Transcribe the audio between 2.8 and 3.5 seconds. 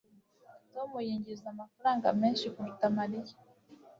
Mariya